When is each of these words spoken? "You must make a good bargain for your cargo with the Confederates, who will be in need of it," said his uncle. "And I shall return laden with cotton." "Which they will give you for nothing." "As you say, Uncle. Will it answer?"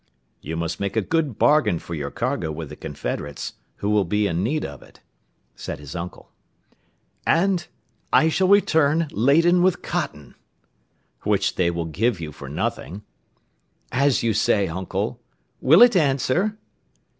"You 0.41 0.57
must 0.57 0.79
make 0.79 0.95
a 0.97 1.01
good 1.03 1.37
bargain 1.37 1.77
for 1.77 1.93
your 1.93 2.09
cargo 2.09 2.51
with 2.51 2.69
the 2.69 2.75
Confederates, 2.75 3.53
who 3.75 3.89
will 3.91 4.03
be 4.03 4.25
in 4.25 4.41
need 4.41 4.65
of 4.65 4.81
it," 4.81 4.99
said 5.55 5.77
his 5.77 5.95
uncle. 5.95 6.31
"And 7.23 7.67
I 8.11 8.27
shall 8.27 8.47
return 8.47 9.09
laden 9.11 9.61
with 9.61 9.83
cotton." 9.83 10.33
"Which 11.21 11.53
they 11.53 11.69
will 11.69 11.85
give 11.85 12.19
you 12.19 12.31
for 12.31 12.49
nothing." 12.49 13.03
"As 13.91 14.23
you 14.23 14.33
say, 14.33 14.67
Uncle. 14.67 15.21
Will 15.59 15.83
it 15.83 15.95
answer?" 15.95 16.57